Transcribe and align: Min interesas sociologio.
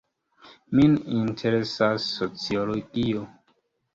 Min 0.79 0.95
interesas 1.17 2.09
sociologio. 2.15 3.29